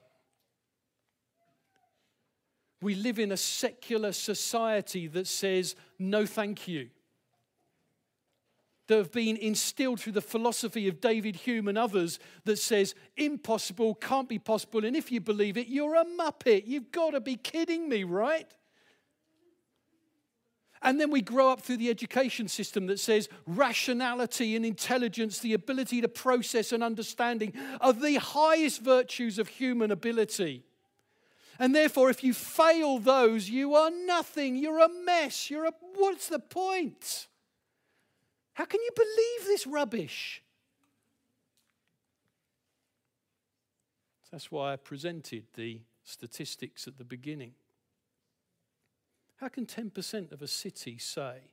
We 2.81 2.95
live 2.95 3.19
in 3.19 3.31
a 3.31 3.37
secular 3.37 4.11
society 4.11 5.07
that 5.07 5.27
says, 5.27 5.75
no, 5.99 6.25
thank 6.25 6.67
you. 6.67 6.89
That 8.87 8.97
have 8.97 9.11
been 9.11 9.37
instilled 9.37 9.99
through 9.99 10.13
the 10.13 10.21
philosophy 10.21 10.87
of 10.87 10.99
David 10.99 11.35
Hume 11.35 11.67
and 11.67 11.77
others 11.77 12.19
that 12.45 12.57
says, 12.57 12.95
impossible, 13.15 13.95
can't 13.95 14.27
be 14.27 14.39
possible, 14.39 14.83
and 14.83 14.95
if 14.95 15.11
you 15.11 15.21
believe 15.21 15.57
it, 15.57 15.67
you're 15.67 15.95
a 15.95 16.03
muppet. 16.03 16.63
You've 16.65 16.91
got 16.91 17.11
to 17.11 17.21
be 17.21 17.35
kidding 17.35 17.87
me, 17.87 18.03
right? 18.03 18.51
And 20.81 20.99
then 20.99 21.11
we 21.11 21.21
grow 21.21 21.49
up 21.49 21.61
through 21.61 21.77
the 21.77 21.91
education 21.91 22.47
system 22.47 22.87
that 22.87 22.99
says 22.99 23.29
rationality 23.45 24.55
and 24.55 24.65
intelligence, 24.65 25.37
the 25.37 25.53
ability 25.53 26.01
to 26.01 26.07
process 26.07 26.71
and 26.71 26.83
understanding, 26.83 27.53
are 27.79 27.93
the 27.93 28.15
highest 28.15 28.81
virtues 28.81 29.37
of 29.37 29.47
human 29.47 29.91
ability. 29.91 30.63
And 31.59 31.75
therefore, 31.75 32.09
if 32.09 32.23
you 32.23 32.33
fail 32.33 32.97
those, 32.97 33.49
you 33.49 33.75
are 33.75 33.91
nothing. 33.91 34.55
You're 34.55 34.79
a 34.79 34.89
mess. 34.89 35.49
You're 35.49 35.65
a. 35.65 35.73
What's 35.95 36.27
the 36.27 36.39
point? 36.39 37.27
How 38.53 38.65
can 38.65 38.81
you 38.81 38.91
believe 38.95 39.47
this 39.47 39.67
rubbish? 39.67 40.41
That's 44.31 44.51
why 44.51 44.73
I 44.73 44.75
presented 44.77 45.45
the 45.55 45.81
statistics 46.03 46.87
at 46.87 46.97
the 46.97 47.03
beginning. 47.03 47.53
How 49.37 49.49
can 49.49 49.65
10% 49.65 50.31
of 50.31 50.41
a 50.41 50.47
city 50.47 50.97
say, 50.97 51.49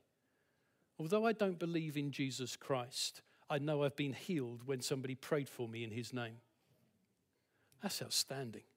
although 0.97 1.25
I 1.25 1.33
don't 1.33 1.59
believe 1.59 1.97
in 1.97 2.11
Jesus 2.11 2.55
Christ, 2.55 3.21
I 3.49 3.57
know 3.57 3.83
I've 3.83 3.95
been 3.95 4.13
healed 4.13 4.61
when 4.65 4.81
somebody 4.81 5.15
prayed 5.15 5.49
for 5.49 5.67
me 5.67 5.83
in 5.83 5.91
his 5.91 6.13
name? 6.13 6.37
That's 7.81 8.01
outstanding. 8.01 8.68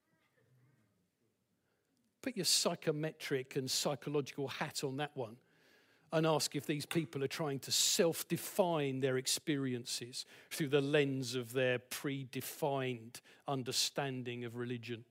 Put 2.22 2.37
your 2.37 2.44
psychometric 2.44 3.56
and 3.56 3.70
psychological 3.70 4.48
hat 4.48 4.85
on 4.85 4.96
that 4.98 5.11
one 5.14 5.37
and 6.12 6.26
ask 6.26 6.54
if 6.54 6.66
these 6.66 6.87
people 6.87 7.24
are 7.24 7.28
trying 7.28 7.58
to 7.61 7.72
self 7.72 8.28
define 8.28 9.00
their 9.00 9.16
experiences 9.16 10.26
through 10.50 10.68
the 10.68 10.80
lens 10.80 11.35
of 11.35 11.52
their 11.52 11.78
predefined 11.78 13.20
understanding 13.48 14.44
of 14.44 14.56
religion. 14.56 15.04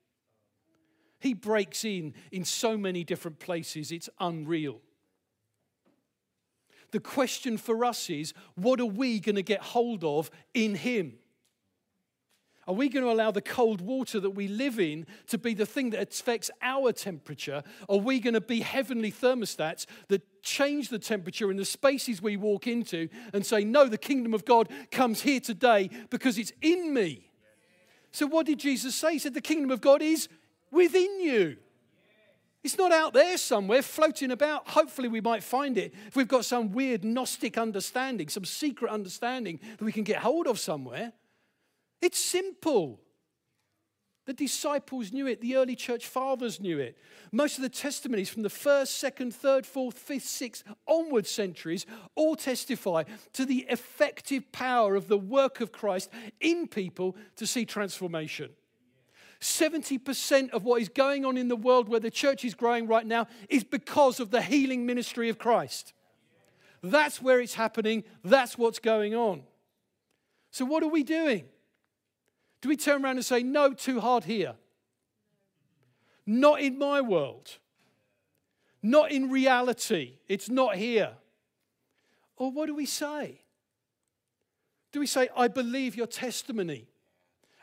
He 1.19 1.33
breaks 1.33 1.83
in 1.83 2.13
in 2.31 2.45
so 2.45 2.77
many 2.77 3.03
different 3.03 3.39
places, 3.39 3.91
it's 3.91 4.09
unreal. 4.19 4.79
The 6.91 6.99
question 6.99 7.57
for 7.57 7.85
us 7.85 8.09
is 8.09 8.33
what 8.55 8.79
are 8.79 8.85
we 8.85 9.19
going 9.19 9.35
to 9.35 9.43
get 9.43 9.61
hold 9.61 10.03
of 10.03 10.29
in 10.53 10.75
Him? 10.75 11.13
Are 12.71 12.73
we 12.73 12.87
going 12.87 13.03
to 13.03 13.11
allow 13.11 13.31
the 13.31 13.41
cold 13.41 13.81
water 13.81 14.17
that 14.21 14.29
we 14.29 14.47
live 14.47 14.79
in 14.79 15.05
to 15.27 15.37
be 15.37 15.53
the 15.53 15.65
thing 15.65 15.89
that 15.89 16.01
affects 16.01 16.49
our 16.61 16.93
temperature? 16.93 17.63
Are 17.89 17.97
we 17.97 18.21
going 18.21 18.33
to 18.33 18.39
be 18.39 18.61
heavenly 18.61 19.11
thermostats 19.11 19.85
that 20.07 20.41
change 20.41 20.87
the 20.87 20.97
temperature 20.97 21.51
in 21.51 21.57
the 21.57 21.65
spaces 21.65 22.21
we 22.21 22.37
walk 22.37 22.67
into 22.67 23.09
and 23.33 23.45
say, 23.45 23.65
No, 23.65 23.89
the 23.89 23.97
kingdom 23.97 24.33
of 24.33 24.45
God 24.45 24.69
comes 24.89 25.21
here 25.21 25.41
today 25.41 25.89
because 26.09 26.37
it's 26.37 26.53
in 26.61 26.93
me? 26.93 27.29
So, 28.11 28.25
what 28.25 28.45
did 28.45 28.59
Jesus 28.59 28.95
say? 28.95 29.11
He 29.11 29.19
said, 29.19 29.33
The 29.33 29.41
kingdom 29.41 29.71
of 29.71 29.81
God 29.81 30.01
is 30.01 30.29
within 30.71 31.19
you. 31.19 31.57
It's 32.63 32.77
not 32.77 32.93
out 32.93 33.11
there 33.11 33.37
somewhere 33.37 33.81
floating 33.81 34.31
about. 34.31 34.69
Hopefully, 34.69 35.09
we 35.09 35.19
might 35.19 35.43
find 35.43 35.77
it 35.77 35.93
if 36.07 36.15
we've 36.15 36.25
got 36.25 36.45
some 36.45 36.71
weird 36.71 37.03
Gnostic 37.03 37.57
understanding, 37.57 38.29
some 38.29 38.45
secret 38.45 38.91
understanding 38.91 39.59
that 39.77 39.83
we 39.83 39.91
can 39.91 40.05
get 40.05 40.19
hold 40.19 40.47
of 40.47 40.57
somewhere. 40.57 41.11
It's 42.01 42.19
simple. 42.19 42.99
The 44.25 44.33
disciples 44.33 45.11
knew 45.11 45.25
it, 45.27 45.41
the 45.41 45.55
early 45.55 45.75
church 45.75 46.05
fathers 46.05 46.59
knew 46.59 46.77
it. 46.77 46.95
Most 47.31 47.57
of 47.57 47.63
the 47.63 47.69
testimonies 47.69 48.29
from 48.29 48.43
the 48.43 48.49
first, 48.49 48.97
second, 48.97 49.33
third, 49.33 49.65
fourth, 49.65 49.97
fifth, 49.97 50.25
sixth, 50.25 50.63
onward 50.87 51.25
centuries 51.25 51.85
all 52.15 52.35
testify 52.35 53.03
to 53.33 53.45
the 53.45 53.65
effective 53.69 54.51
power 54.51 54.95
of 54.95 55.07
the 55.07 55.17
work 55.17 55.59
of 55.59 55.71
Christ 55.71 56.11
in 56.39 56.67
people 56.67 57.15
to 57.37 57.47
see 57.47 57.65
transformation. 57.65 58.51
70% 59.39 60.51
of 60.51 60.63
what 60.63 60.81
is 60.81 60.89
going 60.89 61.25
on 61.25 61.35
in 61.35 61.47
the 61.47 61.55
world 61.55 61.89
where 61.89 61.99
the 61.99 62.11
church 62.11 62.45
is 62.45 62.53
growing 62.53 62.85
right 62.85 63.05
now 63.05 63.27
is 63.49 63.63
because 63.63 64.19
of 64.19 64.29
the 64.29 64.41
healing 64.41 64.85
ministry 64.85 65.29
of 65.29 65.39
Christ. 65.39 65.93
That's 66.83 67.21
where 67.21 67.41
it's 67.41 67.55
happening. 67.55 68.03
That's 68.23 68.55
what's 68.55 68.79
going 68.79 69.15
on. 69.15 69.43
So, 70.51 70.63
what 70.65 70.83
are 70.83 70.89
we 70.89 71.03
doing? 71.03 71.45
Do 72.61 72.69
we 72.69 72.77
turn 72.77 73.03
around 73.03 73.17
and 73.17 73.25
say, 73.25 73.43
no, 73.43 73.73
too 73.73 73.99
hard 73.99 74.25
here? 74.25 74.53
Not 76.25 76.61
in 76.61 76.77
my 76.77 77.01
world. 77.01 77.57
Not 78.83 79.11
in 79.11 79.29
reality. 79.29 80.19
It's 80.27 80.49
not 80.49 80.75
here. 80.75 81.13
Or 82.37 82.51
what 82.51 82.67
do 82.67 82.75
we 82.75 82.85
say? 82.85 83.41
Do 84.91 84.99
we 84.99 85.07
say, 85.07 85.29
I 85.35 85.47
believe 85.47 85.95
your 85.95 86.07
testimony? 86.07 86.87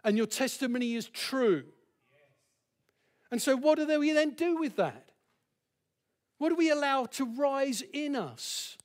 and 0.05 0.17
your 0.17 0.27
testimony 0.27 0.95
is 0.95 1.09
true. 1.09 1.65
And 3.31 3.43
so, 3.43 3.57
what 3.57 3.77
do 3.77 4.01
we 4.01 4.13
then 4.13 4.31
do 4.31 4.57
with 4.57 4.77
that? 4.77 5.11
What 6.39 6.49
do 6.49 6.55
we 6.55 6.71
allow 6.71 7.05
to 7.05 7.27
rise 7.27 7.83
in 7.93 8.17
us? 8.17 8.78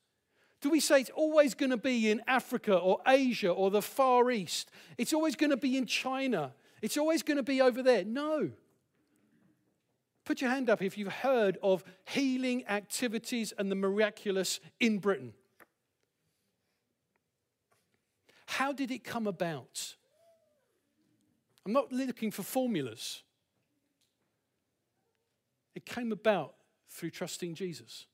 Do 0.63 0.69
we 0.69 0.79
say 0.79 1.01
it's 1.01 1.09
always 1.09 1.55
going 1.55 1.71
to 1.71 1.77
be 1.77 2.09
in 2.09 2.21
Africa 2.25 2.73
or 2.73 3.01
Asia 3.05 3.49
or 3.49 3.69
the 3.69 3.81
Far 3.81 4.31
East? 4.31 4.71
It's 4.97 5.11
always 5.11 5.35
going 5.35 5.49
to 5.49 5.57
be 5.57 5.75
in 5.75 5.85
China. 5.85 6.53
It's 6.81 6.95
always 6.95 7.21
going 7.21 7.35
to 7.35 7.43
be 7.43 7.59
over 7.59 7.83
there. 7.83 8.05
No. 8.05 8.49
Put 10.23 10.39
your 10.39 10.49
hand 10.49 10.69
up 10.69 10.81
if 10.81 10.97
you've 10.97 11.11
heard 11.11 11.57
of 11.61 11.83
healing 12.05 12.65
activities 12.69 13.53
and 13.57 13.69
the 13.69 13.75
miraculous 13.75 14.61
in 14.79 14.99
Britain. 14.99 15.33
How 18.45 18.71
did 18.71 18.89
it 18.89 19.03
come 19.03 19.27
about? 19.27 19.95
I'm 21.65 21.73
not 21.73 21.91
looking 21.91 22.31
for 22.31 22.43
formulas. 22.43 23.21
It 25.75 25.85
came 25.85 26.13
about 26.13 26.53
through 26.89 27.09
trusting 27.09 27.55
Jesus. 27.55 28.05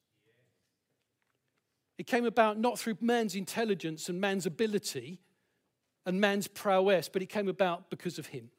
It 1.99 2.07
came 2.07 2.25
about 2.25 2.57
not 2.57 2.79
through 2.79 2.97
man's 3.01 3.35
intelligence 3.35 4.07
and 4.07 4.21
man's 4.21 4.45
ability 4.45 5.19
and 6.05 6.19
man's 6.19 6.47
prowess, 6.47 7.09
but 7.09 7.21
it 7.21 7.27
came 7.27 7.49
about 7.49 7.89
because 7.89 8.17
of 8.17 8.27
him. 8.27 8.49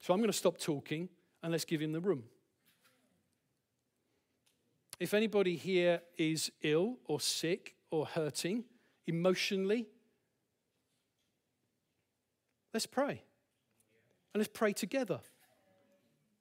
So 0.00 0.12
I'm 0.12 0.20
going 0.20 0.30
to 0.30 0.36
stop 0.36 0.58
talking 0.58 1.08
and 1.42 1.50
let's 1.50 1.64
give 1.64 1.80
him 1.80 1.92
the 1.92 2.00
room. 2.00 2.24
If 5.00 5.14
anybody 5.14 5.56
here 5.56 6.02
is 6.18 6.52
ill 6.60 6.98
or 7.06 7.20
sick 7.20 7.74
or 7.90 8.04
hurting 8.04 8.64
emotionally, 9.06 9.86
let's 12.74 12.84
pray. 12.84 13.22
And 14.34 14.40
let's 14.40 14.50
pray 14.52 14.74
together. 14.74 15.20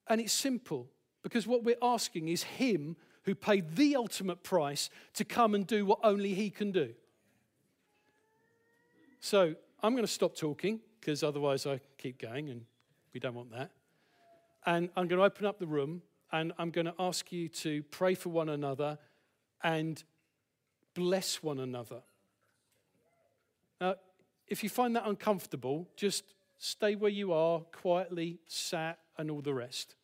And 0.08 0.20
it's 0.20 0.34
simple 0.34 0.90
because 1.24 1.48
what 1.48 1.64
we're 1.64 1.78
asking 1.82 2.28
is 2.28 2.44
Him 2.44 2.98
who 3.30 3.36
paid 3.36 3.76
the 3.76 3.96
ultimate 3.96 4.42
price 4.42 4.90
to 5.14 5.24
come 5.24 5.54
and 5.54 5.68
do 5.68 5.86
what 5.86 6.00
only 6.04 6.34
He 6.34 6.50
can 6.50 6.72
do. 6.72 6.96
So 9.20 9.54
I'm 9.84 9.94
going 9.94 10.04
to 10.04 10.12
stop 10.12 10.36
talking 10.36 10.80
because 11.00 11.22
otherwise 11.22 11.68
I 11.68 11.80
keep 12.00 12.20
going 12.20 12.50
and 12.50 12.66
we 13.14 13.20
don't 13.20 13.36
want 13.36 13.52
that. 13.52 13.70
And 14.66 14.90
I'm 14.98 15.08
going 15.08 15.20
to 15.20 15.26
open 15.26 15.46
up 15.46 15.60
the 15.60 15.68
room 15.68 16.02
and 16.32 16.54
I'm 16.58 16.72
going 16.72 16.88
to 16.88 16.96
ask 16.98 17.32
you 17.32 17.50
to 17.50 17.84
pray 17.84 18.16
for 18.16 18.30
one 18.30 18.50
another 18.50 18.98
and 19.64 20.04
bless 20.96 21.44
one 21.44 21.60
another. 21.60 22.02
Now, 23.80 23.94
if 24.48 24.64
you 24.64 24.70
find 24.70 24.96
that 24.96 25.06
uncomfortable, 25.06 25.88
just 25.96 26.34
stay 26.58 26.96
where 26.96 27.12
you 27.12 27.32
are, 27.32 27.60
quietly 27.60 28.40
sat, 28.48 28.98
and 29.20 29.30
all 29.30 29.42
the 29.42 29.54
rest 29.54 29.98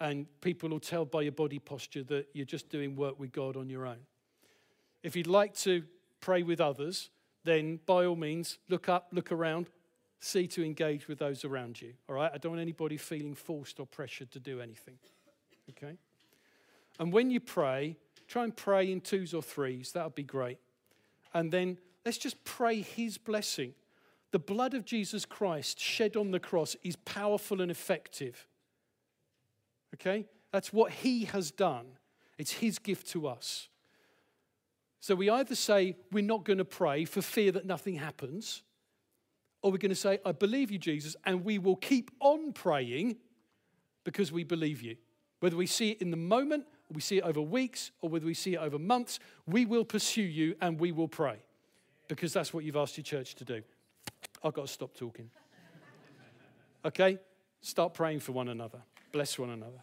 and 0.00 0.26
people 0.40 0.68
will 0.68 0.80
tell 0.80 1.04
by 1.04 1.22
your 1.22 1.32
body 1.32 1.58
posture 1.58 2.02
that 2.04 2.26
you're 2.32 2.44
just 2.44 2.68
doing 2.68 2.96
work 2.96 3.18
with 3.18 3.32
God 3.32 3.56
on 3.56 3.68
your 3.68 3.86
own. 3.86 4.00
If 5.02 5.16
you'd 5.16 5.26
like 5.26 5.54
to 5.58 5.84
pray 6.20 6.42
with 6.42 6.60
others, 6.60 7.10
then 7.44 7.80
by 7.86 8.04
all 8.04 8.16
means, 8.16 8.58
look 8.68 8.88
up, 8.88 9.08
look 9.12 9.32
around, 9.32 9.68
see 10.20 10.46
to 10.48 10.64
engage 10.64 11.08
with 11.08 11.18
those 11.18 11.44
around 11.44 11.80
you. 11.80 11.94
All 12.08 12.16
right? 12.16 12.30
I 12.34 12.38
don't 12.38 12.52
want 12.52 12.62
anybody 12.62 12.96
feeling 12.96 13.34
forced 13.34 13.80
or 13.80 13.86
pressured 13.86 14.30
to 14.32 14.40
do 14.40 14.60
anything. 14.60 14.98
Okay? 15.70 15.96
And 16.98 17.12
when 17.12 17.30
you 17.30 17.40
pray, 17.40 17.96
try 18.26 18.44
and 18.44 18.54
pray 18.54 18.90
in 18.90 19.00
twos 19.00 19.32
or 19.32 19.42
threes. 19.42 19.92
That 19.92 20.04
would 20.04 20.14
be 20.14 20.22
great. 20.22 20.58
And 21.32 21.52
then 21.52 21.78
let's 22.04 22.18
just 22.18 22.42
pray 22.44 22.80
His 22.80 23.18
blessing. 23.18 23.74
The 24.32 24.38
blood 24.38 24.74
of 24.74 24.84
Jesus 24.84 25.24
Christ 25.24 25.78
shed 25.78 26.16
on 26.16 26.30
the 26.30 26.40
cross 26.40 26.76
is 26.82 26.96
powerful 26.96 27.60
and 27.60 27.70
effective. 27.70 28.46
Okay? 29.94 30.26
That's 30.52 30.72
what 30.72 30.92
He 30.92 31.24
has 31.24 31.50
done, 31.50 31.86
it's 32.38 32.52
His 32.52 32.78
gift 32.78 33.08
to 33.08 33.26
us. 33.28 33.68
So 35.00 35.14
we 35.14 35.30
either 35.30 35.54
say 35.54 35.96
we're 36.10 36.24
not 36.24 36.44
going 36.44 36.58
to 36.58 36.64
pray 36.64 37.04
for 37.04 37.22
fear 37.22 37.52
that 37.52 37.64
nothing 37.64 37.94
happens, 37.94 38.62
or 39.62 39.70
we're 39.70 39.78
going 39.78 39.90
to 39.90 39.94
say, 39.94 40.18
I 40.24 40.32
believe 40.32 40.70
you, 40.70 40.78
Jesus, 40.78 41.16
and 41.24 41.44
we 41.44 41.58
will 41.58 41.76
keep 41.76 42.10
on 42.20 42.52
praying 42.52 43.16
because 44.04 44.32
we 44.32 44.44
believe 44.44 44.82
you. 44.82 44.96
Whether 45.40 45.56
we 45.56 45.66
see 45.66 45.90
it 45.90 46.02
in 46.02 46.10
the 46.10 46.16
moment, 46.16 46.64
or 46.88 46.94
we 46.94 47.00
see 47.00 47.18
it 47.18 47.24
over 47.24 47.40
weeks, 47.40 47.90
or 48.00 48.08
whether 48.10 48.26
we 48.26 48.34
see 48.34 48.54
it 48.54 48.58
over 48.58 48.78
months, 48.78 49.18
we 49.46 49.66
will 49.66 49.84
pursue 49.84 50.22
you 50.22 50.56
and 50.60 50.78
we 50.80 50.92
will 50.92 51.08
pray 51.08 51.38
because 52.08 52.32
that's 52.32 52.54
what 52.54 52.64
you've 52.64 52.76
asked 52.76 52.96
your 52.96 53.04
church 53.04 53.34
to 53.36 53.44
do. 53.44 53.62
I've 54.42 54.54
got 54.54 54.66
to 54.66 54.72
stop 54.72 54.94
talking. 54.94 55.30
Okay? 56.84 57.18
Start 57.60 57.94
praying 57.94 58.20
for 58.20 58.32
one 58.32 58.48
another. 58.48 58.80
Bless 59.16 59.38
one 59.38 59.48
another. 59.48 59.82